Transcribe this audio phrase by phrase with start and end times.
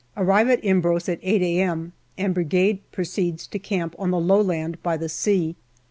[0.17, 4.81] Arrive at Imbros at 8 a.m., and Brigade proceeds to camp on the low land
[4.81, 5.55] by the sea.